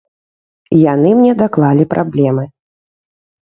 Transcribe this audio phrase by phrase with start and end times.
[0.93, 2.49] Яны мне даклалі праблемы.